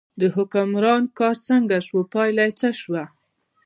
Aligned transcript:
د 0.19 0.21
حکمران 0.35 1.03
کار 1.19 1.35
څنګه 1.47 1.77
شو، 1.87 1.99
پایله 2.13 2.43
یې 2.47 2.53
څه 2.59 2.69
شوه. 2.81 3.03